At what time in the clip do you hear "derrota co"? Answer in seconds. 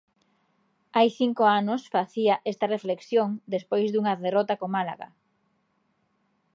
4.25-4.73